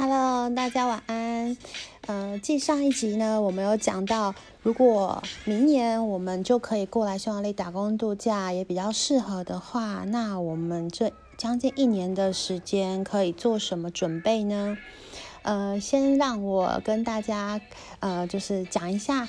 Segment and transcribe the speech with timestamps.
[0.00, 1.58] Hello，大家晚安。
[2.06, 14.78] 呃，继上一集呢，我们有讲到，如果明年我们就可以过来匈牙利打工度假，也比较适合的话，那我们这将近一年的时间可以做什么准备呢？
[15.42, 17.60] 呃，先让我跟大家
[17.98, 19.28] 呃，就是讲一下，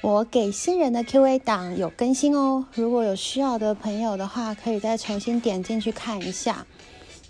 [0.00, 2.64] 我给新人的 Q&A 档有更新哦。
[2.72, 6.64] 如果有需要的朋友的话，可以再重新点进去看一下。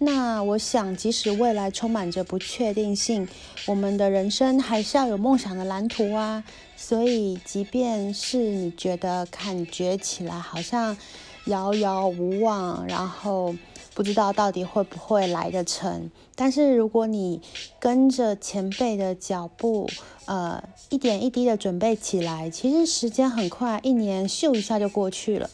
[0.03, 3.29] 那我想，即使未来充满着不确定性，
[3.67, 6.43] 我们的人生还是要有梦想的蓝图啊。
[6.75, 10.97] 所以，即便是你觉得感觉起来好像
[11.45, 13.55] 遥遥无望，然后
[13.95, 17.43] 不知道到底会不会来得成，但是如果你
[17.79, 19.87] 跟着前辈的脚步，
[20.25, 25.51] 呃，一点一滴的准备起来，其实时间很快，一年咻一下就过去了。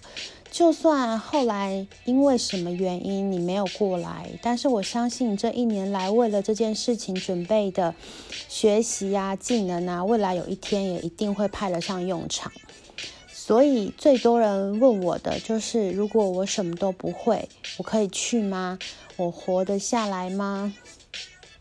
[0.57, 7.95] 就算后来因为什么原因你没有过来，但是我相信这一年来为了这件事情准备的
[8.49, 12.51] 学习啊、技能啊，未来有一天也一定会派得上用场。
[13.31, 18.79] 所以最多人问我的就是：如果我什么都不会，我可以去吗？
[19.17, 20.73] 我活得下来吗？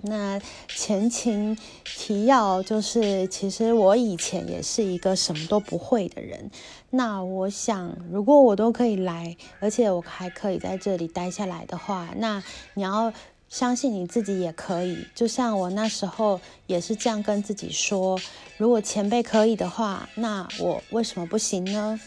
[0.06, 6.50] 那前情提要就是，其实我以前也是一个什么都不会的人。
[6.92, 12.44] 那我想，如果我都可以来，而且我还可以在这里待下来的话，那
[12.76, 13.12] 你要
[13.50, 15.06] 相信你自己也可以。
[15.14, 18.20] 就像我那时候也是这样跟自己说：
[18.58, 22.00] 如果前辈可以的话，那我为什么不行呢？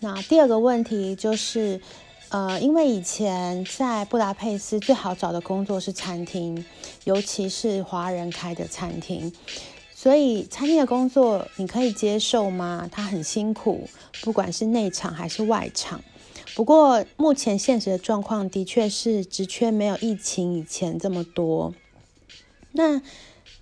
[0.00, 1.80] 那第二个问题就是。
[2.30, 6.64] 呃，因为以前在布达佩斯最好找的工作是餐厅，
[7.04, 9.32] 尤其是华人开的餐厅，
[9.94, 12.86] 所以餐厅的工作你可以接受吗？
[12.92, 13.88] 它很辛苦，
[14.20, 16.02] 不管是内场还是外场。
[16.54, 21.72] 不过目前现实的状况的确是职缺没有疫情以前这么多。
[22.72, 23.00] 那。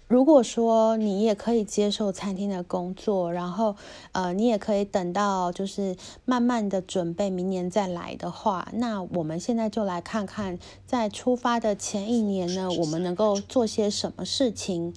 [0.09, 3.75] 如果说你也可以接受餐厅的工作，然后
[4.13, 14.95] 呃，你也可以等到就是慢慢的准备明年再来的话，那我们现在就来看看，在出发的前一年呢，我们能够做些什么事情。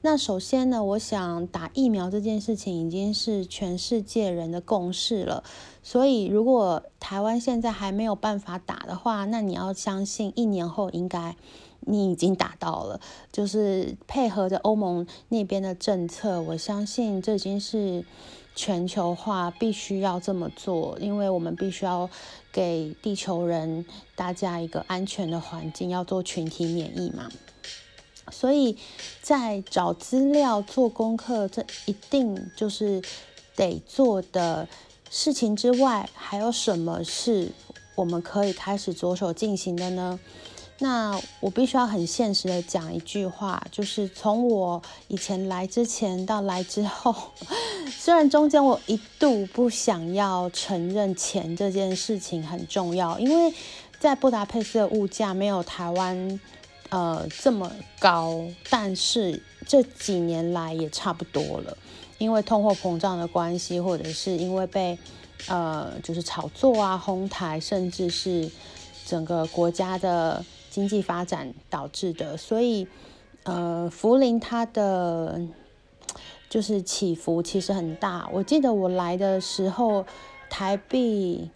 [0.00, 5.44] 那首先呢，我想打疫苗这件事情已经是全世界人的共识了，
[5.84, 11.36] 所以如果台湾现在还没有办法打的话，那你要相信一年后应该。
[11.88, 13.00] 你已经达到了，
[13.32, 18.04] 就是配合着欧盟那边的政策，我相信这已经是
[18.54, 22.10] 全球化必须要这么做，因为我们必须要
[22.52, 27.28] 给地球人大家一个安全的环境，要做群体免疫嘛。
[28.30, 28.76] 所以
[29.22, 33.02] 在找资料、做功课，这一定就是
[33.56, 34.68] 得做的
[35.08, 37.52] 事情之外，还有什么是
[37.94, 40.20] 我们可以开始着手进行的呢？
[40.80, 47.12] 那我必须要很现实的讲一句话，就是从我以前来之前到来之后，
[47.90, 53.52] 虽然中间我一度不想要承认钱这件事情很重要，因为
[53.98, 56.40] 在布达佩斯的物价没有台湾
[56.90, 58.40] 呃这么高，
[58.70, 61.76] 但是这几年来也差不多了，
[62.18, 64.96] 因为通货膨胀的关系，或者是因为被
[65.48, 68.48] 呃就是炒作啊哄抬，甚至是
[69.04, 70.44] 整个国家的。
[70.70, 72.86] 经济发展导致的，所以，
[73.44, 75.40] 呃，福林它的
[76.48, 78.28] 就是起伏其实很大。
[78.32, 80.06] 我记得我来的时候，
[80.50, 81.50] 台币，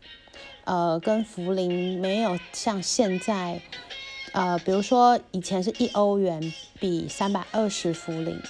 [0.65, 3.61] 呃，跟福林没有像现在，
[4.33, 8.41] 呃，比如说以前是一欧元比三百二十福林，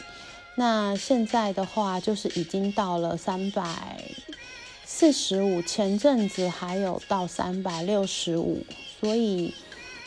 [0.57, 4.03] 那现在的话就是已经到了三百
[4.85, 8.65] 四十五，前阵子还有到三百六十五，
[9.01, 9.53] 所以。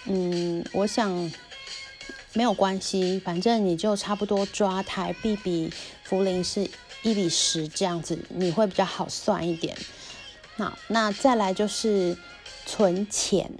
[0.07, 1.31] 嗯，我想
[2.33, 5.71] 没有关系，反正你就差不多抓台币比
[6.03, 6.69] 福林是
[7.01, 9.75] 一比十这样子，你会比较好算一点。
[10.57, 12.17] 那那再来就是
[12.65, 13.51] 存钱，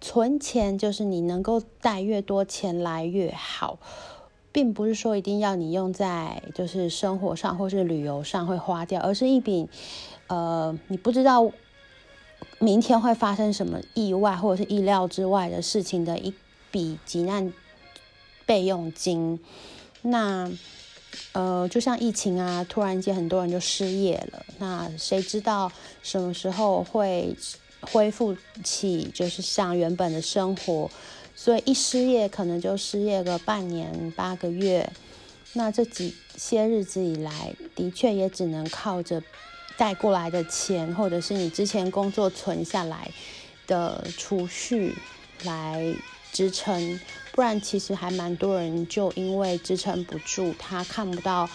[0.00, 3.78] 存钱就是你能够带越多钱来越好，
[4.52, 9.68] 并不是说一定要你用在就是生活上或是旅游上会花掉，而是一笔
[10.26, 11.50] 呃你不知道。
[12.58, 16.34] 明天会发生什么意外，或者是意料之外的事情的一
[16.70, 17.52] 笔急难
[18.44, 19.40] 备用金。
[20.02, 20.50] 那
[21.32, 24.44] 呃，就像疫情啊，突然间很多人就失业了。
[24.58, 25.70] 那谁知道
[26.02, 27.34] 什么时候会
[27.80, 30.90] 恢复起，就是像原本的生活？
[31.34, 34.90] 所以一失业，可能就失业个半年、八个月。
[35.54, 39.22] 那这几些日子以来，的确也只能靠着。
[39.80, 43.10] 带过来的钱，或者是你之前工作存下来
[43.66, 44.94] 的储蓄
[45.44, 45.94] 来
[46.30, 47.00] 支撑，
[47.32, 51.48] 不然其实还蛮多人就因为支撑不住，他看不到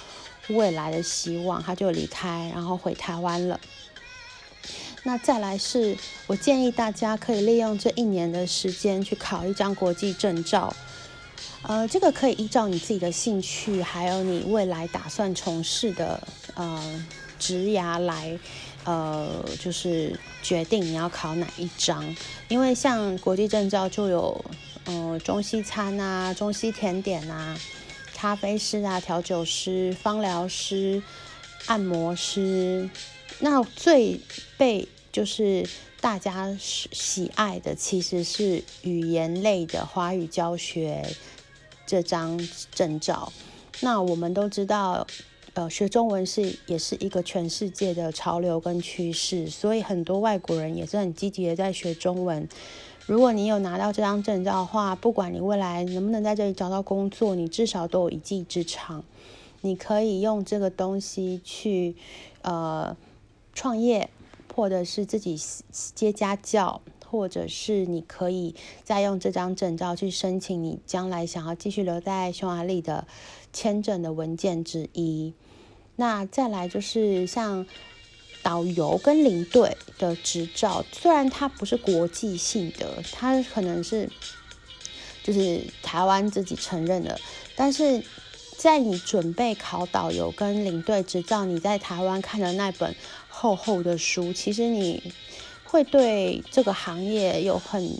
[0.48, 3.60] 未来的希望，他就离开，然后回台湾了。
[5.04, 5.95] 那再来是，
[6.25, 10.75] 我建议大家可以利用这一年的时间去考一张国际证照。
[11.62, 17.06] 呃，这个可以依照你自己的兴趣，还有你未来打算从事的呃
[17.40, 18.38] 职涯来，
[18.84, 22.16] 呃，就是决定你要考哪一张。
[22.48, 24.46] 因为像国际证照就有，
[24.86, 27.58] 呃，中西餐啊，中西甜点啊，
[28.14, 31.02] 咖啡师啊，调酒师，芳疗师，
[31.66, 32.90] 按摩师。
[33.40, 34.20] 那最
[34.58, 35.68] 被就是
[36.00, 41.04] 大家喜爱的，其实是语言类的华语教学
[41.86, 42.40] 这张
[42.74, 43.34] 证照。
[43.82, 45.06] 那我们都知道，
[45.56, 52.48] 呃，学中文是也是一个全世界的潮流跟趋势，所以很多外国人也是很积极的在学中文。
[53.06, 59.04] 如果你有拿到这张证照的话，不管你未来能不能在这里找到工作，你至少都有一技之长，
[59.62, 61.96] 你可以用这个东西去
[62.44, 62.96] 呃
[63.54, 64.10] 创业。
[64.56, 65.38] 或者是自己
[65.94, 66.80] 接家教，
[67.10, 73.07] 或者是你可以再用这张证照去申请你将来想要继续留在匈牙利的
[73.54, 75.34] 签证的文件之一。
[75.96, 77.66] 那再来就是像
[78.44, 84.10] 导游跟领队的执照，虽然它不是国际性的，它可能是
[85.24, 87.19] 就是台湾自己承认的，
[87.56, 88.04] 但是
[88.58, 92.96] 在你准备考导游跟领队执照，你在台湾看的那本。
[93.38, 95.12] 厚厚的书，其实你
[95.75, 98.00] 会对这个行业有很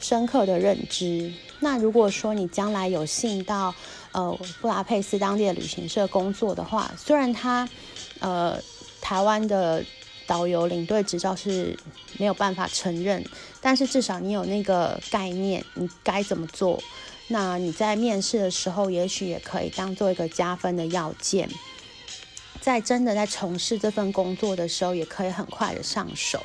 [0.00, 1.32] 深刻的认知。
[1.60, 3.72] 那如果说你将来有幸到
[4.10, 7.68] 呃布达佩斯当地的旅行社工作的话，虽然他
[8.18, 8.60] 呃
[9.00, 9.84] 台湾的
[10.26, 11.78] 导游领队执照是
[12.18, 13.24] 没有办法承认，
[13.60, 16.82] 但是至少你有那个概念，你该怎么做？
[17.28, 21.48] 那你在面试的时候，也许也可以当做一个加分的要件。
[22.60, 26.40] 在真的在从事这份工作的时候，也可以很快的上手。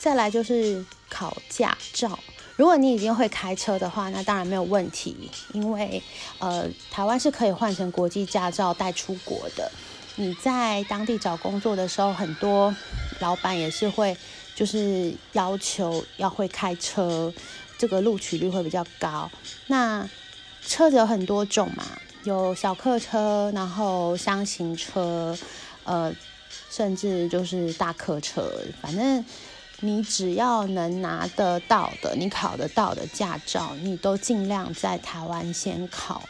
[0.00, 2.18] 再来就是考驾照，
[2.56, 6.02] 如果你已经会开车的话，那当然没有问题，因为
[6.38, 9.70] 呃，台湾是可以换成国际驾照带出国的。
[10.16, 12.74] 你在当地找工作的时候，很多
[13.18, 14.16] 老板也是会
[14.54, 17.30] 就是要求要会开车，
[17.76, 19.30] 这个录取率会比较高。
[19.66, 20.08] 那
[20.66, 21.84] 车子有很多种嘛。
[22.24, 25.34] 有小客车，然后箱型车，
[25.84, 26.14] 呃，
[26.70, 28.52] 甚至就是大客车，
[28.82, 29.24] 反正
[29.80, 36.22] 你只要能拿得到的，你考得到的驾照，你都尽量在台湾先考，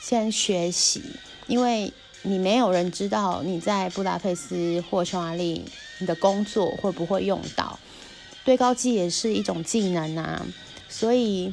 [0.00, 1.02] 先学习，
[1.46, 5.64] 因为你没有人知道你在布达佩斯或匈牙利
[5.98, 7.78] 你的工作会不会用到，
[8.44, 10.46] 对高机也是一种技能啊，
[10.88, 11.52] 所以。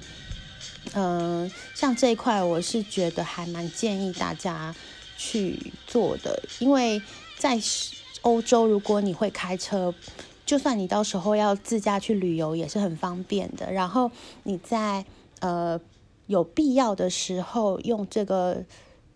[0.94, 4.74] 嗯，像这一块，我是觉得还蛮建议大家
[5.18, 7.02] 去做的，因为
[7.40, 7.60] 在
[8.22, 9.92] 欧洲，如果你会开车，
[10.46, 13.72] 就算你到时候要自驾去旅游，也是很方便的。
[13.72, 14.12] 然后
[14.44, 15.06] 你在
[15.40, 15.80] 呃
[16.28, 18.64] 有必要的时候，用这个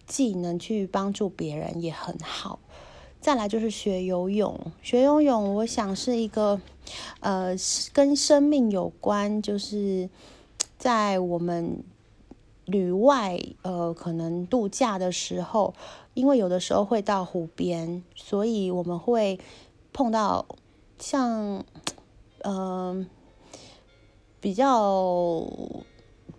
[0.07, 2.59] 技能去帮助别人也很好。
[3.21, 6.59] 再来就是学游泳，学游泳，我想是一个
[7.19, 7.55] 呃
[7.93, 10.09] 跟生命有关，就是。
[10.77, 11.83] 在我们
[12.63, 15.73] 旅外，呃，可能度假的时候，
[16.13, 19.37] 因为有的时候会到湖边，所以我们会
[19.91, 20.45] 碰到
[20.99, 21.65] 像，
[22.43, 23.09] 嗯，
[24.39, 25.45] 比较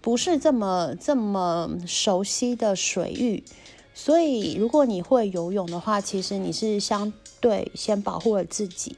[0.00, 3.42] 不是这么这么熟悉的水域，
[3.94, 8.96] 所以如果你会游泳的话，其实你是相对先保护了自己。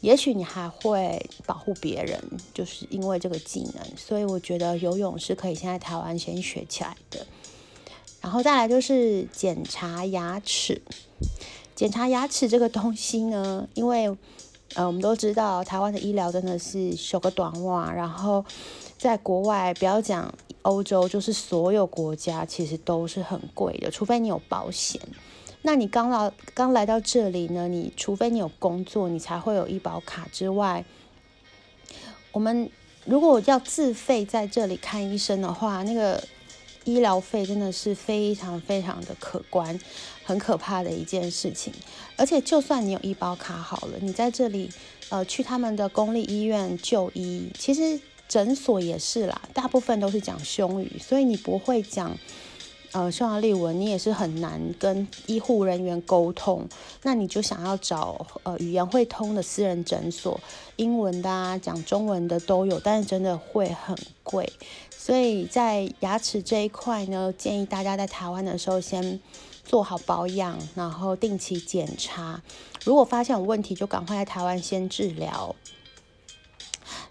[0.00, 2.22] 也许你还会保护别人，
[2.54, 7.26] 就是因为这个技能，所以我觉得游泳是可以先在台湾先学起来的。
[8.20, 10.82] 然后再来就是检查牙齿，
[11.74, 14.16] 检查牙齿这个东西呢，因为
[14.74, 18.44] 呃我们都知道台湾的医疗真的是修个短袜，然后
[18.96, 20.32] 在国外不要讲
[20.62, 25.00] 欧洲，就是所有国家其实都是很贵的，除非你有保险。
[25.62, 27.66] 那你刚到刚来到这里呢？
[27.66, 30.84] 你除非你有工作，你才会有医保卡之外，
[32.30, 32.70] 我们
[33.04, 36.22] 如果要自费在这里看医生的话，那个
[36.84, 39.78] 医疗费真的是非常非常的可观，
[40.28, 41.72] 很可怕的一件事情。
[42.16, 44.70] 而且就算你有医保卡好了，你在这里
[45.08, 52.14] 呃去他们的公立医院就医，其实诊所也是啦，大部分都是讲胸语，所以你不会讲。
[52.92, 56.66] 呃匈牙利文，你也是很难跟医护人员沟通，
[57.02, 60.40] 那你就想要找呃语言会通的私人诊所，
[60.76, 64.50] 英文的啊，讲中文的都有，但是真的会很贵。
[64.96, 69.20] 所以在牙齿这一块呢，建议大家在台湾的时候先
[69.68, 72.42] 做好保养，然后定期检查。
[72.84, 75.54] 如果发现有问题，就赶快在台湾先治疗。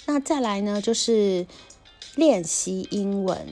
[0.07, 1.45] 那再来呢，就是
[2.15, 3.47] 练习英文。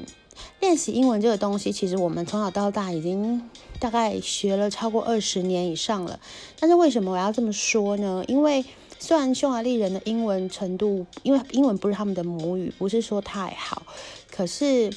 [0.60, 3.48] 练习英文这个东西，其实我们从小到大已经
[3.80, 6.20] 大概学了超过二十年以上了。
[6.60, 8.24] 但是为什么我要这么说呢？
[8.28, 8.66] 因为
[8.98, 13.84] 虽然匈牙利人的英文程度，因为英文不是他们的母语，不是说太好，
[14.32, 14.92] 可是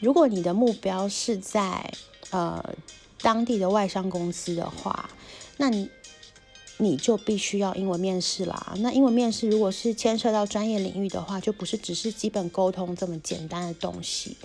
[0.00, 1.92] 如果你的目标是在
[2.30, 2.62] 呃
[3.24, 5.08] 当地的外商公司的话，
[5.56, 5.88] 那你
[6.76, 8.74] 你就必须要英文面试啦。
[8.80, 14.36] 那英文面试如果是牵涉到专业领域的话，就不是只是基本沟通这么简单的东西。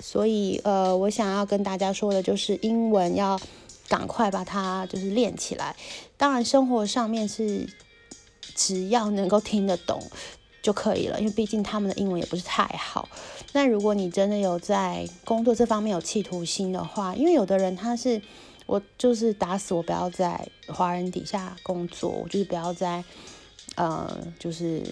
[0.00, 3.40] 所以，呃，我想要跟大家说的就是，英文要
[3.88, 5.76] 赶快把它就是练起来。
[6.16, 7.66] 当然，生活上面是
[8.54, 10.02] 只要能够听得懂
[10.66, 13.08] 就可以了，因为毕竟他们的英文也不是太好。
[13.52, 18.20] 那如果你真的有在工作这方面有企图心的话，因为有的人他是
[18.66, 23.04] 我就是打死我不要在华人底下工作，我就是不要在
[23.76, 24.82] 呃，就是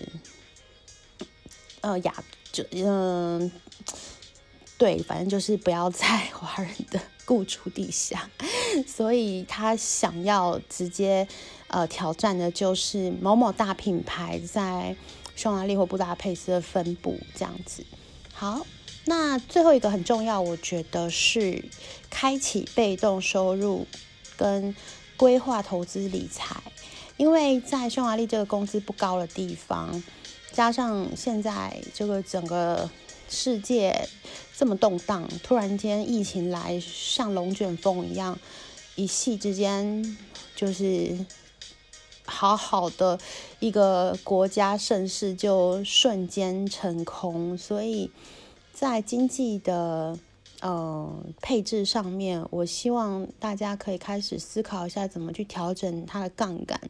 [1.81, 2.15] 呃亚
[2.53, 3.51] 就嗯。
[4.77, 8.29] 对，反正就是不要在华人的 雇主底下，
[8.89, 11.27] 所以他想要直接
[11.69, 14.95] 呃挑战的就是某某大品牌在
[15.37, 17.85] 匈牙利或布达佩斯的分布这样子。
[18.33, 18.67] 好，
[19.05, 21.65] 那最后一个很重要，我觉得是
[22.11, 23.87] 开启被动收入
[24.37, 24.75] 跟
[25.17, 26.63] 规划投资理财，
[27.17, 30.03] 因为在匈牙利这个工资不高的地方，
[30.53, 32.91] 加上现在这个整个。
[33.27, 34.07] 世界
[34.55, 38.39] 这么动荡，突然间疫情来，像龙卷风一样，
[38.95, 40.17] 一夕之间
[40.55, 41.19] 就是
[42.27, 43.19] 好好的
[43.61, 47.57] 一个国家盛世就瞬间成空。
[47.57, 48.11] 所以
[48.73, 50.19] 在经济的
[50.61, 56.81] 呃配置上面，我希望大家可以开始思考一下，怎么去调整它的杠杆。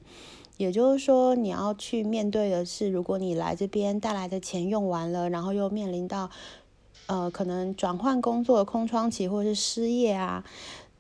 [0.57, 6.31] 也就是说，你要去面对的是，如果你来这边带来的钱用完了，然后又面临到，
[7.07, 10.45] 呃，可能转换工作的空窗期或者是失业啊，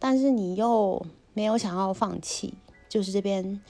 [0.00, 2.55] 但是你又没有想要放弃，
[2.88, 3.62] 就是这边，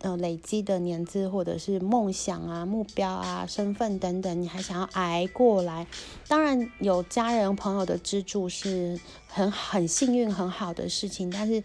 [0.00, 5.86] 呃，累积的年资或者是梦想啊、目标啊、身份等等，你还想要挨过来，
[6.28, 11.62] 当然有家人朋友的资助是很很幸运很好的事情，但是。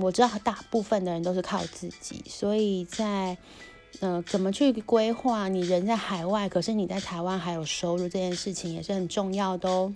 [0.00, 3.36] 我知道大部分的人都是靠自己，所以在，
[3.98, 9.92] 呃，怎么去规划你人在海外，可是你在台湾还有收入这件事情也是很重要的哦。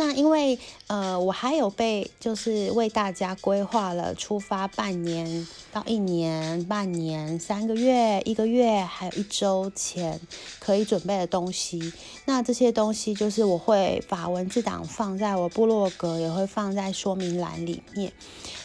[0.00, 10.20] 那因为呃，我还有被就是为大家规划了出发半年到一年、半年、三个月、一个月，还有一周前
[10.60, 11.92] 可以准备的东西。
[12.26, 18.12] 那这些东西就是我会把文字档放在我部落格，也会放在说明栏里面。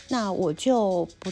[0.10, 1.32] 那我就不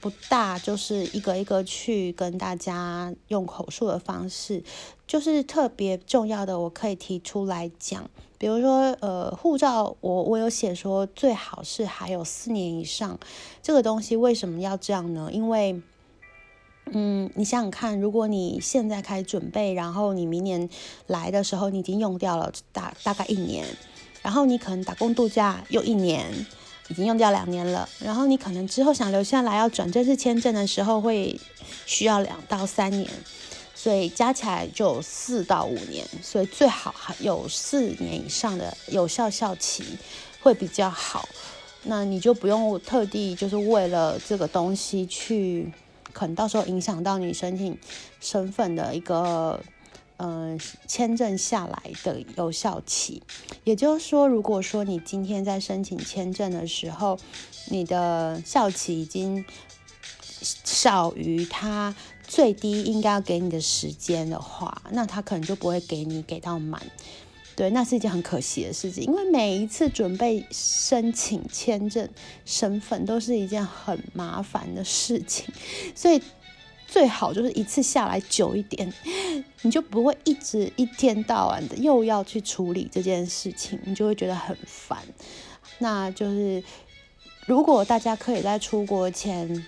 [0.00, 4.64] 不大就是一个一个去跟大家用口述的方式，
[5.06, 8.08] 就是特别重要的，我可以提出来讲。
[8.44, 13.18] 比如说，呃，护照，我我有写说最好是还有四年以上，
[13.62, 15.30] 这个东西为什么要这样呢？
[15.32, 15.80] 因为，
[16.92, 20.68] 嗯，你想想看，如果你现在开始准备，然后你明年
[21.06, 23.64] 来的时候，你已经用掉了大大概一年，
[24.20, 26.30] 然后你可能打工度假又一年，
[26.88, 31.40] 已经用掉两年了，然后你可能之后想留下来要转正式签证的时候，会
[31.86, 33.08] 需要两到三年。
[33.74, 39.84] 所以加起来就四到五年，所以最好还有四年以上的有效效期
[40.40, 41.28] 会比较好。
[41.82, 45.70] 那你就不用特地就是为了这个东西去，
[46.12, 47.78] 可能到时候影响到你申请
[48.20, 49.60] 身份的一个
[50.16, 53.22] 嗯签证下来的有效期。
[53.64, 57.18] 也就是说，如果说你今天在申请签证的时候，
[57.66, 59.44] 你的效期已经
[60.40, 61.94] 少于它。
[62.34, 66.82] 最低应该要给你的时间的话，那他可能就不会给你给到满，
[67.54, 69.04] 对，那是一件很可惜的事情。
[69.04, 72.08] 因为每一次准备申请签证
[72.44, 75.46] 身份都是一件很麻烦的事情，
[75.94, 76.20] 所以
[76.88, 78.92] 最好就是一次下来久一点，
[79.62, 84.98] 你就不会一直一天到晚的又要去处理这件事情，你就会觉得很烦。
[85.78, 86.64] 那就是
[87.46, 89.64] 如果大家可以在出国前。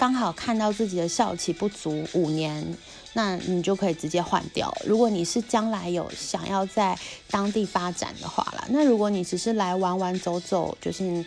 [0.00, 2.74] 刚好看到自己的效期不足五年，
[3.12, 4.74] 那你就可以直接换掉。
[4.86, 6.98] 如果你是将来有想要在
[7.30, 11.22] 当地发展的话啦，那如果你只是来玩玩走走，就是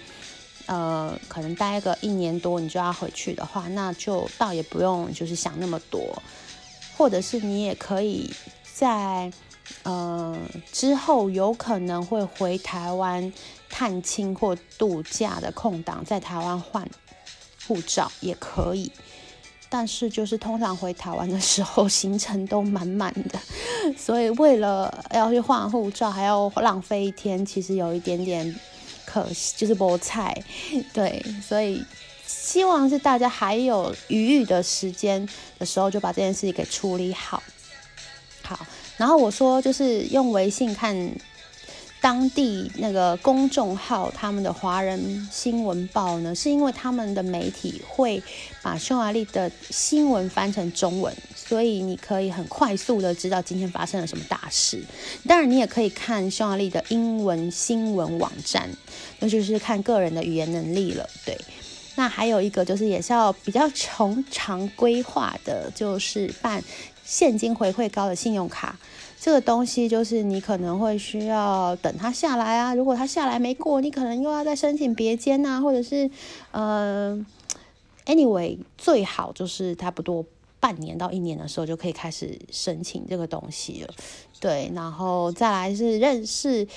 [0.66, 6.24] 呃可能待个一年多你就要回去的话，那就倒也不用就是想那么多，
[6.98, 8.34] 或者是你也可以
[8.74, 9.32] 在
[9.84, 10.36] 呃
[10.72, 13.32] 之后有可能会回台湾
[13.70, 16.90] 探亲或度假的空档，在台湾换。
[17.68, 18.92] 护照也可以，
[19.70, 23.40] 但是就是通常回台湾的时候行程都满满的，
[23.98, 28.54] 所以为了要去换护照还要浪费一天，其实有一点点
[29.06, 30.44] 可惜，就是菠菜。
[30.92, 31.84] 对，所以
[32.26, 35.28] 希望是大家还有余裕的时间
[35.58, 37.42] 的时候，就把这件事情给处理好。
[38.42, 38.60] 好，
[38.98, 41.12] 然后我说就是用微信看。
[42.04, 48.22] 当地那个公众号，他们的华人新闻报呢，是因为他们的媒体会
[48.62, 54.84] 把匈牙利的新闻翻成中文，所以你可以很快速的知道今天发生了什么大事。
[55.26, 58.70] 当然，你也可以看匈牙利的英文新闻网站，
[59.20, 61.10] 那就是看个人的语言能力了。
[61.26, 61.40] 对，
[61.96, 66.62] 那还有一个就是也是要比较从常规化的，就是办
[67.06, 68.78] 现金回馈高的信用卡。
[69.24, 76.12] 这个东西就是你可能会需要等它下来啊，如果它下来没过，你可能又要再申请别间呐，或者是
[76.52, 77.18] 呃
[78.06, 80.26] ，anyway，最好就是差不多
[80.60, 83.94] 半年到一年的时候就可以开始申请这个东西了。
[84.42, 86.68] 对，然后再来是认识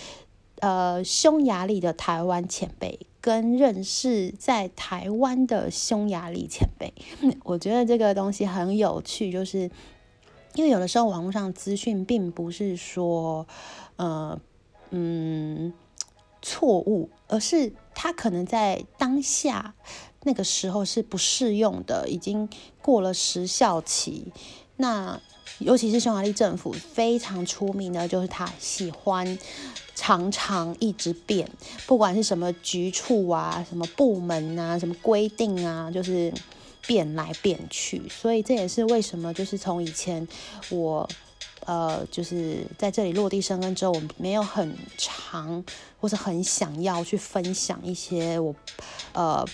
[0.61, 6.95] 呃匈牙利的台湾前辈，跟认识在台湾的匈牙利前辈，
[7.43, 9.69] 我觉得这个东西很有趣，就是。
[10.57, 13.47] 因为有的时候网络上资讯并不是说，
[13.97, 14.41] 呃，
[14.91, 15.73] 嗯，
[16.41, 19.75] 错误，而是它可能在当下
[20.23, 22.49] 那个时候是不适用的，已经
[22.81, 24.33] 过了时效期。
[24.77, 25.21] 那
[25.59, 29.39] 尤其是匈牙利政府非常出名的，就是他喜欢
[29.95, 31.51] 常常一直变，
[31.87, 36.33] 不管是什么局处啊、什么部门啊、什么规定啊，就是。
[36.87, 40.27] 变来变去，所以这也是为什么，就是从以前
[40.71, 41.09] 我
[41.65, 45.65] 呃，就是在这里落地生根之后，我没有很长
[46.01, 48.55] 或者很想要去分享一些我
[49.13, 49.45] 呃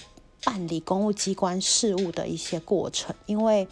[0.45, 3.67] 办理公务机关事务的一些过程，因为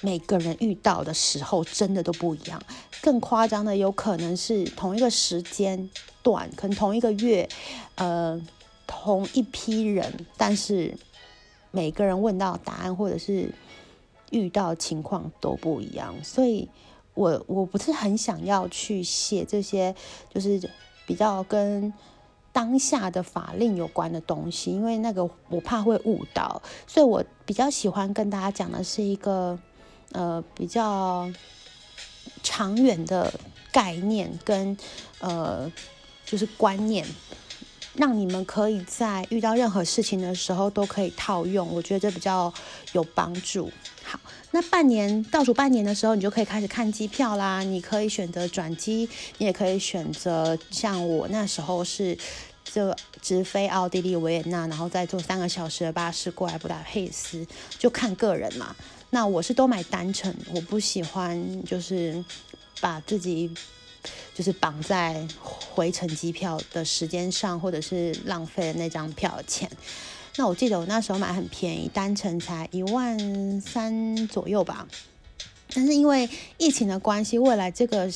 [0.00, 2.60] 每个人遇到的时候真的都不一样。
[3.00, 5.88] 更夸张的，有可能是同一个时间
[6.24, 7.48] 段，可能同一个月，
[7.94, 8.40] 呃，
[8.86, 10.96] 同一批人，但是。
[11.74, 13.52] 每个人问到答案，或者是
[14.30, 16.68] 遇到情况都不一样，所以
[17.14, 19.92] 我我不是很想要去写这些，
[20.32, 20.70] 就是
[21.04, 21.92] 比较跟
[22.52, 29.58] 当下的法令有关的东西，因为那个我怕会误导，所以我比较喜欢跟大家讲的是一个
[30.12, 31.28] 呃比较
[32.44, 33.32] 长远的
[33.72, 34.76] 概念跟
[35.18, 35.68] 呃
[36.24, 37.04] 就是观念。
[37.96, 42.52] 让你们可以在遇到任何事情的时候都可以套用，我觉得这比较
[42.92, 43.70] 有帮助。
[44.02, 44.18] 好，
[44.50, 47.60] 那半年倒数半年的时候，你就可以开始看机票啦。
[47.62, 52.18] 你可以选择转机，你也可以选择像我那时候是
[52.64, 57.46] 就直飞奥地利维也纳，然后再坐三个小时的巴士过来布达佩斯，
[57.78, 58.74] 就看个人嘛。
[59.10, 62.24] 那我是都买单程，我不喜欢就是
[62.80, 63.50] 把自己。
[64.34, 69.70] 就是绑在回程机票的时间上，或者是浪费了那张票钱。
[70.36, 74.86] 那我记得我那时候买很便宜，单程才一万三左右吧。
[75.72, 78.10] 但是因为疫情的关系，未来这个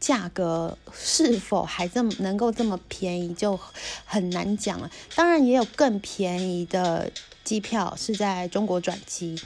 [0.00, 3.58] 价格是否还这么能够这么便宜，就
[4.04, 4.90] 很难讲了。
[5.14, 7.10] 当然也有更便宜的
[7.44, 9.38] 机票是在中国转机。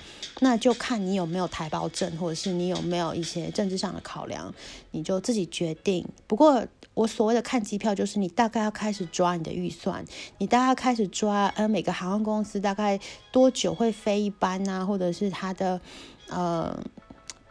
[0.44, 4.52] 那就看你有没有台胞证，或者是你有没有一些政治上的考量，
[4.90, 6.04] 你就自己决定。
[6.26, 10.04] 不过我所谓的看机票，就是你大概要开始抓你的预算，
[10.38, 12.98] 你大概开始抓，呃，每个航空公司大概
[13.30, 15.80] 多久会飞一班啊，或者是它的
[16.28, 16.76] 呃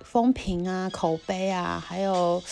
[0.04, 2.43] 风评啊、口碑啊，还有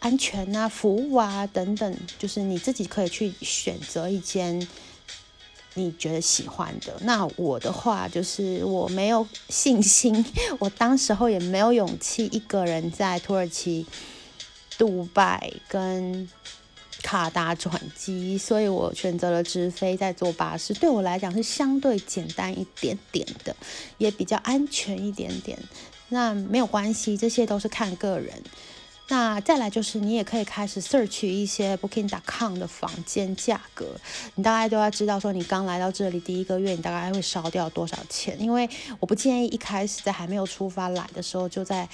[0.00, 4.66] 安全啊、服务啊等等，就是你自己可以去选择一间。
[5.74, 10.24] 你觉得喜欢的，那我的话就是我没有信心，
[10.60, 13.84] 我当时候也没有勇气一个人在土耳其、
[14.78, 16.28] 杜拜跟
[17.02, 23.54] 卡达转机，所以我选择了直飞，在坐巴士，对我来讲是相对简单一点点的，
[23.98, 25.58] 也比较安全一点点。
[26.08, 28.42] 那没有关系，这些都是看个人。
[29.08, 33.86] 那再来就是你也可以开始 search 一些 Booking.com 的房间价格，
[34.34, 41.86] 你大概都要知道说你刚来到这里第一个月你大概会烧掉多少钱，因为我不建议一开始在还没有出发来的时候就在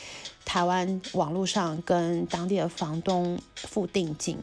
[0.44, 4.38] 台湾网络上跟当地的房东付定金。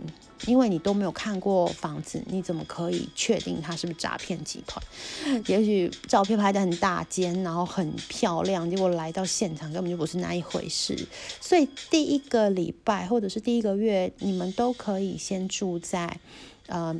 [0.46, 4.82] 因为你都没有看过房子，你怎么可以确定它是不是诈骗集团？
[5.48, 11.08] 也许照片拍的很大间，然后很漂亮，结果来到现场根本就不是那一回事。
[11.42, 16.20] 所以第一个礼拜或者是第一个月，你们都可以先住在
[16.68, 16.96] 呃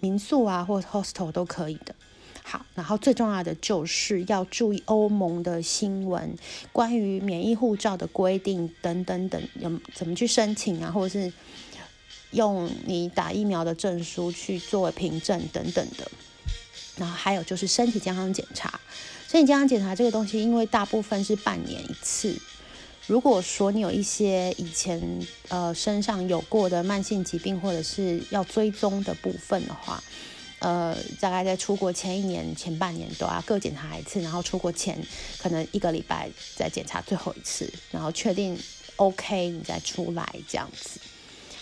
[0.00, 1.94] 民宿啊，或者 hostel 都可以的。
[2.42, 6.36] 好，然后最重要的就是要注意欧盟的新闻，
[6.72, 11.32] 关于免疫护照的规定等等等，有怎么去申请啊，或者是。
[12.34, 16.10] 用你打疫苗的证书去作为凭证等等的，
[16.96, 18.78] 然后还有就是身体健康检查。
[19.26, 22.36] 身体健康检查这个东西，因为大部分是半年一次。
[23.06, 25.00] 如果说你有一些以前
[25.48, 30.02] 呃身上有过的慢性疾病，或者是要追踪的部分的话，
[30.60, 34.98] 呃，大概在出国前一年、前半年都要各检查一次，然后出国前
[35.36, 38.58] 可能一个礼拜再检查最后一次，然后确定
[38.96, 40.98] OK 你再出来这样子。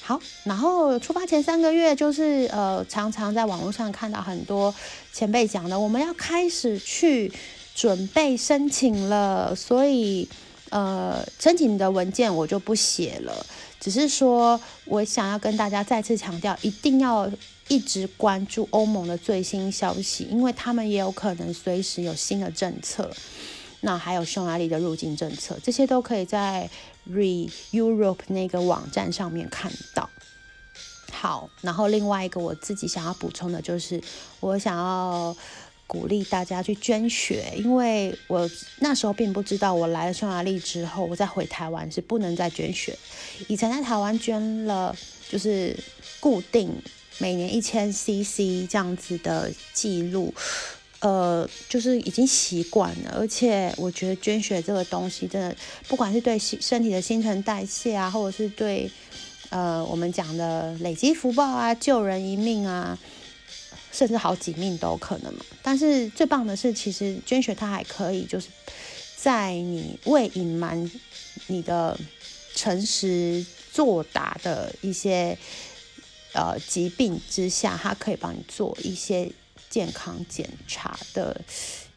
[0.05, 4.75] 好，然后出发前三个月，就是呃，常常在网络上看到很多
[5.12, 7.33] 前辈讲的，我们要开始去
[7.73, 9.55] 准备申请了。
[9.55, 10.29] 所以，
[10.71, 13.47] 呃，申请的文件我就不写了，
[13.79, 17.31] 只是说我想要跟大家再次强调，一定要
[17.69, 23.09] 一直关注欧盟的最新消息，因为他们也有可能随时有新的政策。
[23.85, 26.71] 那还有匈牙利的入境政策，这些都可以在
[27.11, 30.09] Re Europe 那个网站上面看到。
[31.11, 34.03] 好，然后另外一个我自己想要补充的就是，
[34.40, 35.37] 我想要
[35.87, 42.97] 鼓励大家去捐血，因为我那时候并不知道，我来了匈牙利之后，我再回台湾是不能再捐血。
[43.49, 44.97] 以前在台湾捐了，
[45.29, 45.77] 就是
[46.18, 46.71] 固定
[47.18, 50.33] 每年一千 CC 这样子的记录。
[51.03, 55.57] 呃，就是已经习惯了，而且我觉得捐血这个东西真的，
[55.88, 58.88] 不管是对身体的新陈代谢啊，或者是对
[59.51, 62.97] 呃我们讲的累积福报啊、救人一命啊，
[63.91, 65.45] 甚至好几命都可能嘛。
[65.61, 68.47] 但是最棒的是，其实捐血它还可以，就是
[69.17, 70.88] 在你未隐瞒
[71.49, 71.99] 你的
[72.55, 75.37] 诚实作答的一些
[76.33, 79.29] 呃疾病之下，它可以帮你做一些。
[79.72, 81.40] 健康检查的，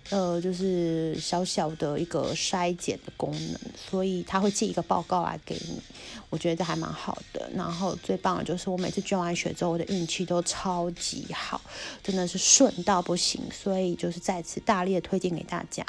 [0.10, 5.82] 呃，就是小小的一个筛检的功能，所以他会寄一个报告来给你，
[6.30, 7.52] 我觉得还蛮好的。
[7.54, 11.60] 然后最棒的就是我每次捐完血之后，我的运气都超级好，
[12.02, 15.86] 真的是顺到不行，所以就是再次大力的推荐给大家。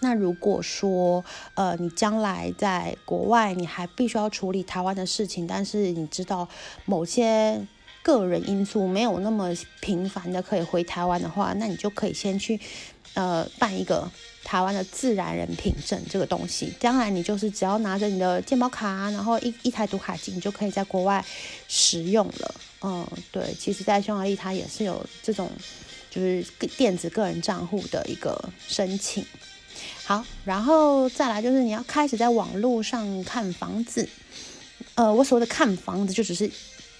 [0.00, 6.48] 那如果说，呃，你将来在国外，你还必须要处理台湾的事情，但是你知道
[6.84, 7.64] 某些。
[8.04, 12.60] 个人因素没有那么频繁的可以回台湾的话，那你就可以先去
[13.14, 14.06] 呃办一个
[14.44, 16.70] 台湾的自然人凭证这个东西。
[16.78, 21.24] 将来你就是只要拿着你的健保卡，然后一一台读卡机，你就可以在国外
[21.66, 22.54] 使用了。
[22.82, 25.50] 嗯，对，其实，在匈牙利它也是有这种
[26.10, 26.44] 就是
[26.76, 28.38] 电子个人账户的一个
[28.68, 29.24] 申请。
[30.04, 34.06] 好，然后再来就是你要开始在网络上看房子。
[34.94, 36.50] 呃，我所谓的看房子就只是。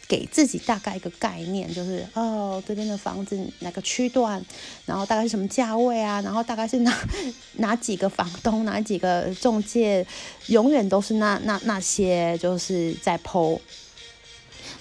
[0.07, 4.45] 给自己大概一个概念，就是哦，这边的房子哪个区段，
[4.85, 6.95] 然后大概是什么价位啊，然后大概是哪
[7.57, 10.07] 哪几个房东，哪几个中介，
[10.49, 13.59] 永远都是那那那些就是在剖。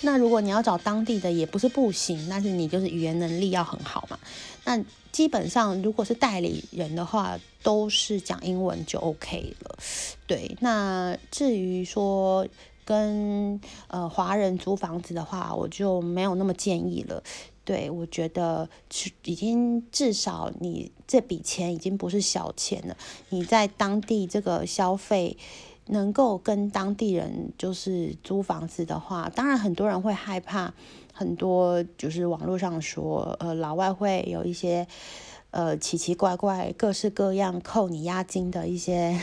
[0.02, 4.20] 那如果你要找当地的也不是不行，但是你就是语言能力要很好嘛。
[4.66, 4.78] 那
[5.14, 9.78] 基本上如果是代理人的话，都是讲英文就 OK 了。
[10.28, 12.46] 对，那至于说。
[12.86, 17.24] 跟呃华人租房子的话，我就没有那么建议了。
[17.65, 22.98] 对我觉得是已经至少你这笔钱已经不是小钱了。
[23.30, 25.38] 你在当地这个消费
[25.86, 30.74] 能够跟当地人就是租房子的话，当然很多人会害怕，
[31.13, 34.88] 很多就是网络上说呃老外会有一些。
[35.54, 39.16] 呃，奇奇怪怪、各式各样扣你押金的一些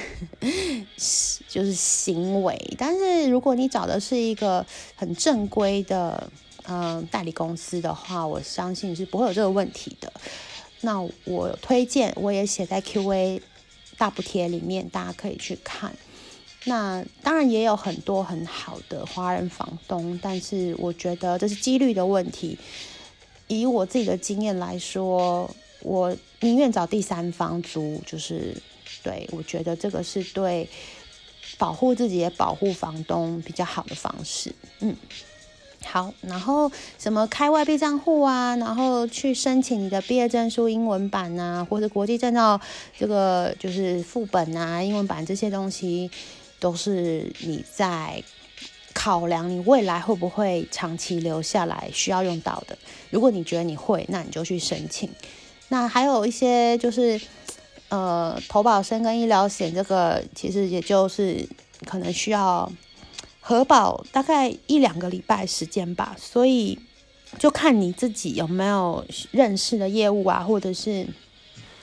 [1.49, 4.65] 就是行为，但是如果你找的是一个
[4.95, 6.31] 很正规的
[6.69, 10.13] 嗯代理公司的话，我相信是不会有这个问题的。
[10.83, 13.43] 那我推荐，我也写在 Q&A
[13.99, 15.93] 大补贴里面，大家可以去看。
[16.63, 22.57] 那当然也有很多很好的华人房东，但是我觉得这是几率的问题。
[23.49, 25.51] 以我自己的经验来说。
[25.83, 28.57] 我宁愿找第三方租，就是
[29.03, 30.69] 对我觉得这个是对
[31.59, 34.55] 保护自己也保护房东比较好的方式。
[34.81, 34.97] 嗯，
[35.85, 42.61] 好，然后什么开外币账户啊，然后去申请你的毕业证书英文版啊，或者国际证照
[42.99, 46.11] 这个就是副本啊，英文版这些东西，
[46.59, 48.23] 都是你在。
[48.93, 52.77] 考量你未来会不会长期留下来需要用到的。
[53.09, 55.09] 如果你觉得你会，那你就去申请。
[55.71, 57.19] 那还有一些就是，
[57.89, 61.49] 呃，投保生跟医疗险这个，其实也就是
[61.87, 62.71] 可能需要
[63.41, 66.17] 核保大概一两个礼拜时间吧。
[66.19, 66.79] 所以
[67.39, 71.07] 就看你自己有没有认识的业务啊，或者是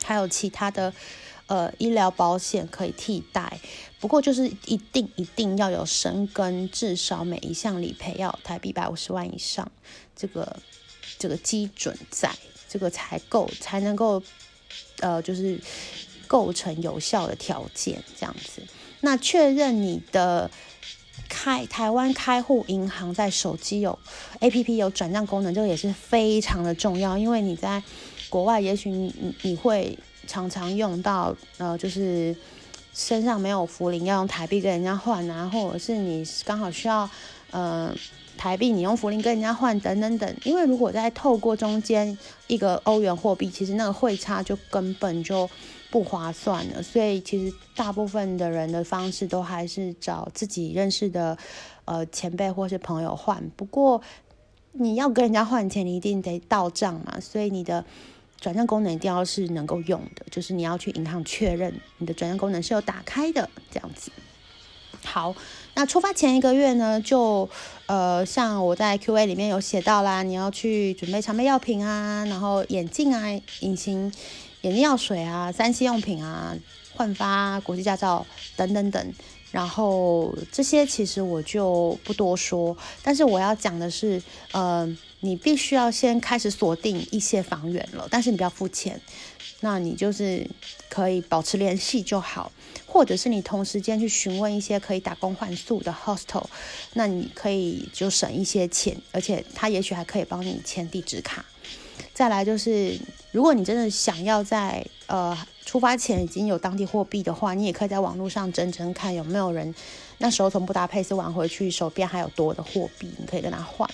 [0.04, 0.94] 还有其他的
[1.48, 3.58] 呃医疗保险可以替代。
[4.02, 9.72] 不过就是一定一定要有生根，至少每一项理赔要台币百五十万以上，
[10.14, 10.58] 这个
[11.18, 12.30] 这个基准在，
[12.68, 14.22] 这个才够才能够，
[15.00, 15.60] 呃，就是
[16.28, 18.62] 构成有效的条件这样子。
[19.02, 20.50] 那确认你的
[21.30, 23.98] 开台湾开户银行在手机有
[24.40, 27.82] A P P 有转账功能，这个也是非常的重要，因为你在
[28.30, 32.36] 国外，也许你你会常常用到，呃，就是。
[32.94, 37.08] 身上没有福林，要用台币跟人家换啊，或者是你刚好需要，
[37.52, 37.96] 呃，
[38.38, 40.36] 台币你用福林跟人家换等等等。
[40.44, 45.50] 因为如果再透过中间一个欧元货币，其实那个汇差就根本就
[45.92, 46.82] 不划算了。
[46.82, 51.38] 所以其实大部分的人的方式都还是找自己认识的
[51.86, 53.44] 呃前辈或是朋友换。
[53.56, 54.02] 不过
[54.72, 57.84] 你要跟人家换钱，你一定得到账嘛，所以你的。
[58.40, 64.12] 转账功能一定要是能够用的，就是你要去银行确认你的转账功能是有打开的，这样子。
[65.04, 65.34] 好，
[65.78, 67.48] 那出发前一个月呢，就
[67.86, 73.28] 呃，像我在 Q A 里面有写到啦，你要去准备常备药品啊，然后眼镜啊、
[73.60, 74.12] 隐形
[74.62, 76.58] 眼镜药水啊、三 C 用品啊、
[76.96, 79.14] 换发国际驾照等等等。
[79.52, 84.20] 然后这些其实我就不多说，但是我要讲的是，
[84.54, 84.98] 呃。
[85.20, 89.02] 你必须要先开始锁定一些房源了，但是你不要付钱，
[89.62, 90.48] 那你就是
[90.90, 92.52] 可以保持联系就好，
[92.98, 96.44] 或者是你同时间去询问一些可以打工换宿的 hostel，
[96.94, 101.46] 那你可以就省一些钱，而且他也许还可以帮你签地址卡。
[102.12, 103.00] 再来就是，
[103.32, 109.76] 如果你真的想要在呃出发前已经有当地货币的话，你也可以在网络上整整看有没有人
[110.18, 113.88] 那时候从布达佩斯玩回去，手边还有多的货币，你可以跟他换。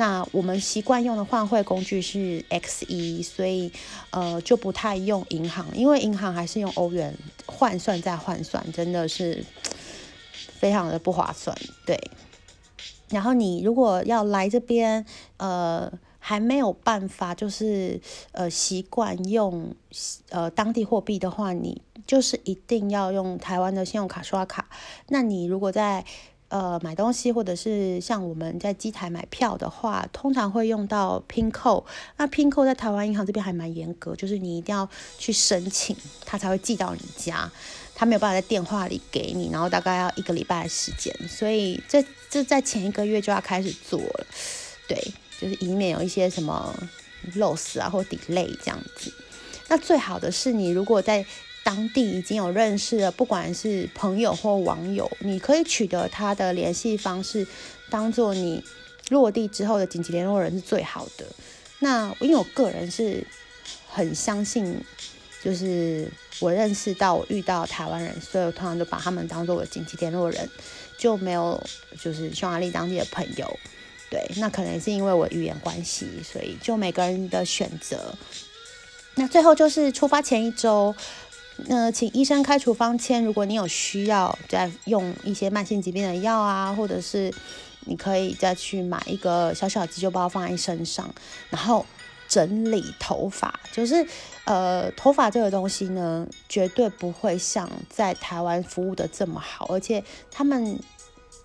[0.00, 3.70] 那我们习惯用的换汇工具是 XE，所以
[4.08, 9.44] 呃就不太用银行，因为银行还是用欧元换算再换算，真的是
[10.58, 11.54] 非常的不划算。
[11.84, 12.00] 对，
[13.10, 15.04] 然后你如果要来这边，
[15.36, 18.00] 呃还没有办法，就是
[18.32, 19.74] 呃习惯用
[20.30, 24.70] 呃当地货币的话，你就是一定要用台湾的信用卡刷卡。
[25.08, 26.06] 那你如果在
[26.50, 31.86] 呃，买东西或者是像我们在机台买票的话，通常会用到拼扣。
[32.16, 37.48] 那拼扣在台湾银行这边还蛮严格，就是你一定要去申请，他才会寄到你家。
[37.94, 41.14] 他没有办法在电话里给你，然后大概要一个礼拜的时间。
[41.28, 44.26] 所以这这在前一个月就要开始做了，
[44.88, 44.98] 对，
[45.38, 46.74] 就是以免有一些什么
[47.36, 49.12] loss 啊或 delay 这样子。
[49.68, 51.24] 那最好的是你如果在
[51.62, 57.46] 当地已经有认识了，不管是朋友或网友，你可以取得他的联系方式，
[57.90, 58.64] 当做你
[59.10, 61.24] 落地之后的紧急联络人是最好的。
[61.78, 63.24] 那因为我个人是
[63.88, 64.82] 很相信，
[65.42, 70.48] 就是我认识到我遇到台湾人，所以我通常就把他们当做我的紧急联络人，
[70.98, 71.62] 就没有
[72.00, 73.58] 就是匈牙利当地的朋友。
[74.10, 78.14] 对，那可能是因为我语言关系，所以就每个人的选择。
[79.14, 80.94] 那最后就是出发前一周。
[81.66, 83.24] 那请医生开处方签。
[83.24, 87.32] 如果你有需要再用一些慢性疾病的药啊，或者是
[87.86, 91.12] 你可以再去买一个小小急救包放在身上，
[91.48, 91.84] 然后
[92.28, 93.58] 整理头发。
[93.72, 94.06] 就是
[94.44, 100.78] 呃，头发这个东西呢，绝对不会像在台湾服务的这么好，而且他们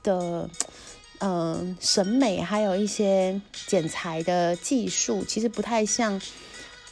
[0.03, 0.49] 的
[1.19, 6.21] 嗯审美还有一些剪裁的技术，其实不太像。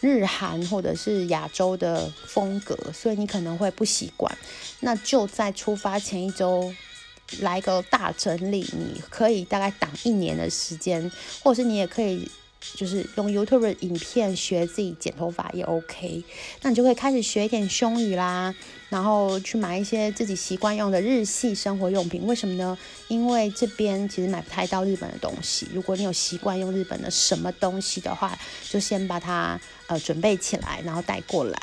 [0.04, 4.38] 日韩或者是亚洲的风格，所以你可能会不习惯。
[4.82, 6.72] 那就在出发前一周
[7.40, 11.10] 来个大整理，你可以大概挡一年的时间，
[11.42, 12.30] 或者是你也可以。
[12.76, 16.24] 就是用 YouTube 影片学自己剪头发也 OK，
[16.62, 18.56] 那你就可以开始学一点胸语啦，
[18.88, 22.26] 然后去买一些自己习惯用的日系生活用品。
[22.26, 22.78] 为什么呢？
[23.10, 25.68] 因为这边其实买不太到日本的东西。
[25.74, 28.40] 如果你有习惯用日本的什么东西的话，
[28.70, 29.60] 就先把它
[29.94, 31.58] 呃准备起来，然后带过来。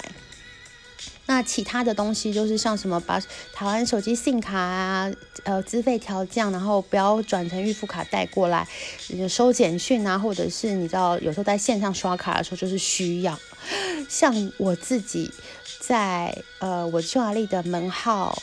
[1.27, 3.21] 那其他的东西就是像什么把
[3.53, 5.13] 台湾手机信卡啊，
[5.45, 8.67] 呃，资费调降，然后不要转成预付卡带过来，
[9.29, 13.39] 收简讯啊，或者是你知道有时候在线上刷卡的时候就是需要。
[14.09, 15.31] 像我自己
[15.81, 18.41] 在呃我匈牙利的门号。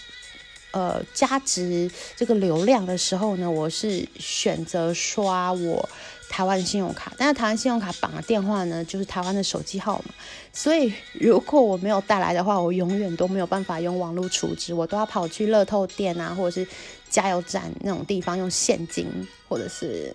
[0.72, 5.90] 呃，加值这个流量的时候呢，我是选择刷我
[6.30, 10.14] 台湾信用卡，但是台湾信用卡绑的电话呢，就是台湾的手机号码，
[10.54, 16.68] 所以如果我没有带来的话，我永远都没有办法用网络储值，我都要跑去乐透店啊，或者是
[17.10, 19.08] 加油站那种地方用现金，
[19.48, 20.14] 或者是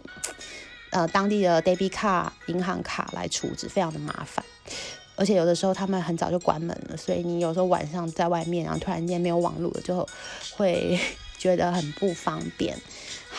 [0.90, 4.44] 呃当地的 debit 卡、银行卡来储值，非常的麻烦。
[5.14, 10.06] 而且有的时候他们很早就关门了，所以你有时候晚上在外面，然后突然间没有网络了，就
[10.56, 10.98] 会
[11.38, 12.76] 觉得很不方便。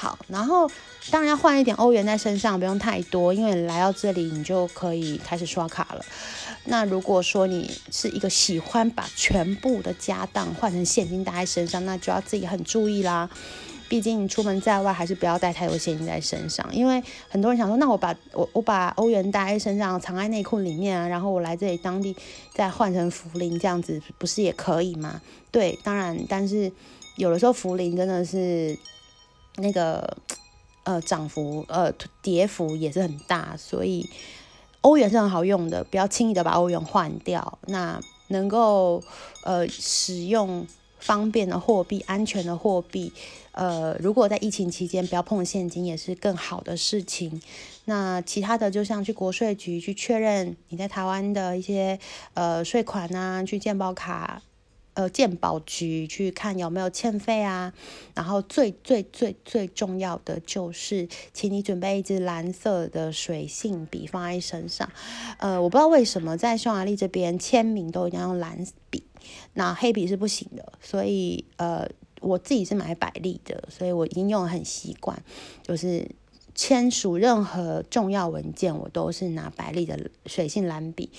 [0.03, 0.69] 好，然后
[1.11, 6.03] 当然要换一点欧元在身上，不用太多，因为你来到这里你就可以开始刷卡了。
[6.65, 13.29] 那如果说你是一个喜欢把全部的家当换成现金带在身上，那就要自己很注意啦。
[13.87, 22.13] 毕竟出门在外，还是不要带太多现金在身上，因为很多人想说，那我把我我把欧元带在身上，藏在内裤里面啊，然后我来这里当地
[22.53, 25.21] 再换成福林，这样子不是也可以吗？
[25.49, 26.69] 对，当然，但是
[27.15, 28.75] 有的时候福林真的是
[29.57, 30.17] 那个
[30.83, 34.09] 呃涨幅呃跌幅也是很大，所以
[34.81, 37.59] 欧元是很好用的，不要轻易的把欧元换掉。
[37.67, 39.03] 那能够
[39.43, 40.67] 呃使用。
[40.99, 43.11] 方便的货币，安全的货币，
[43.51, 47.41] 呃，如果在疫情期间不要碰现金，也是更好的事情。
[47.83, 51.99] 那其他的，就像去国税局去确认你在台湾的一些
[52.35, 54.41] 呃税款啊，去健保卡，
[54.93, 57.73] 呃健保局去看有没有欠费啊。
[58.15, 64.89] 然后最最最最重要的就是，请你准备一支蓝色的水性笔放在身上。
[65.37, 69.03] 呃，我不知道为什么在匈牙利这边签名都一定要用蓝笔。
[69.53, 71.87] 那黑笔是不行的，所以呃，
[72.19, 75.23] 我自己是买百利的，所以我已经用很习惯，
[75.61, 76.05] 就是
[76.53, 81.09] 签署任何重要文件，我都是拿百利的水性蓝笔。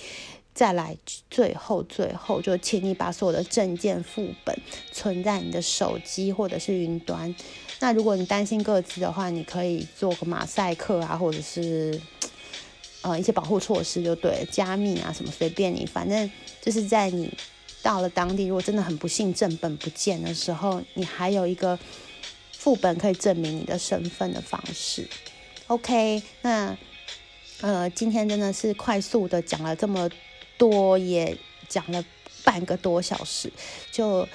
[0.55, 0.97] 再来，
[1.29, 4.57] 最后最后，就请你把所有的证件副本
[4.91, 7.35] 存在你的手机或者是云端。
[7.79, 12.01] 那如果你担心各自的话，你可以做个马赛克啊，或者是
[13.03, 17.31] 呃一些保护措施，就对了，加密啊什么随便你，反正就是在你。
[17.83, 21.77] 到了当地，如果真的很不幸正本不见的时候，你还有一个
[22.51, 25.07] 副本可以证明你的身份的方式。
[25.67, 26.75] OK，那
[27.61, 30.09] 呃，今天真的是快速的讲了这么
[30.57, 31.37] 多，也
[31.67, 32.03] 讲了
[32.43, 33.51] 半个多小时，
[33.91, 34.27] 就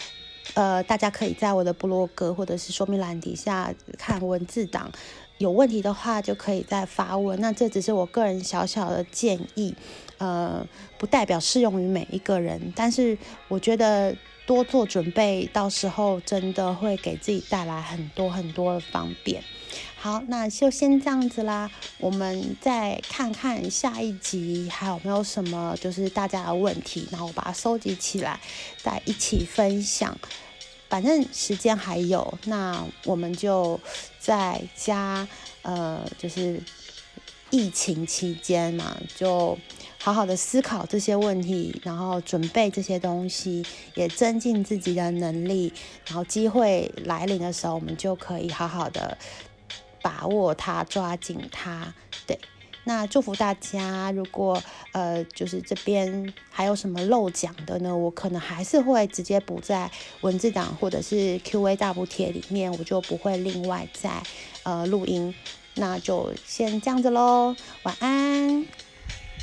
[0.54, 4.90] 呃，大家可以在我的部落格或者是说明栏底下看文字档，
[5.38, 7.40] 有问题的话就可以再发问。
[7.40, 9.74] 那这只是我个人小小的建议。
[10.18, 10.66] 呃，
[10.98, 13.16] 不代表适用于每一个人，但是
[13.48, 19.42] 我觉得多做准备，到时候真的会给自己带来很多很多的方便。
[19.96, 28.40] 好，那就先这样子啦，我们再看看下一集还有没有什么就是大家的问题，然后我把它收集起来，
[28.83, 30.16] 再一起分享。
[30.88, 33.78] 反正时间还有，那我们就
[34.18, 35.28] 在家，
[35.62, 36.61] 呃，就是
[37.50, 39.59] 疫情期间嘛，就。
[40.02, 43.62] 好好的思考这些问题，然后准备这些东西，
[43.94, 45.70] 也增进自己的能力。
[46.06, 49.18] 然后机会来临的时候，我们就可以好好的
[50.02, 51.92] 把握它，抓紧它。
[52.26, 52.38] 对，
[52.84, 54.10] 那祝福大家。
[54.12, 57.96] 如果呃，就是这边还有什么漏讲的呢？
[57.96, 59.90] 我可能还是会直接补在
[60.22, 64.22] 文字档或者是 Q&A 大补贴里面，我就不会另外再
[64.64, 65.34] 呃录音。
[65.74, 68.66] 那就先这样子喽，晚安。